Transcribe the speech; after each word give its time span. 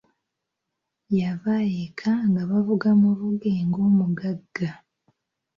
Yava 1.19 1.55
eka 1.83 2.11
nga 2.29 2.43
bavuga 2.49 2.87
muvuge 3.01 3.53
ng'omugagga. 3.67 4.71